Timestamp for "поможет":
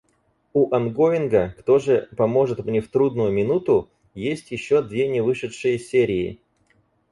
2.17-2.65